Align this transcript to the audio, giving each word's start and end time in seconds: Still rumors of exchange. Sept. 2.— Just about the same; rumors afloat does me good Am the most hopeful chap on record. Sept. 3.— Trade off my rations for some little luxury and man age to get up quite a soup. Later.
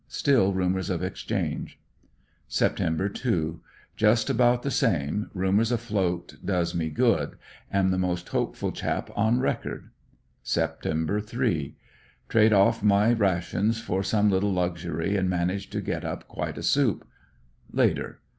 Still 0.07 0.51
rumors 0.51 0.89
of 0.89 1.03
exchange. 1.03 1.79
Sept. 2.49 3.13
2.— 3.13 3.61
Just 3.95 4.31
about 4.31 4.63
the 4.63 4.71
same; 4.71 5.29
rumors 5.31 5.71
afloat 5.71 6.37
does 6.43 6.73
me 6.73 6.89
good 6.89 7.35
Am 7.71 7.91
the 7.91 7.99
most 7.99 8.27
hopeful 8.29 8.71
chap 8.71 9.11
on 9.15 9.39
record. 9.41 9.91
Sept. 10.43 10.81
3.— 10.85 11.73
Trade 12.29 12.51
off 12.51 12.81
my 12.81 13.13
rations 13.13 13.79
for 13.79 14.01
some 14.01 14.31
little 14.31 14.51
luxury 14.51 15.15
and 15.15 15.29
man 15.29 15.51
age 15.51 15.69
to 15.69 15.81
get 15.81 16.03
up 16.03 16.27
quite 16.27 16.57
a 16.57 16.63
soup. 16.63 17.07
Later. 17.71 18.21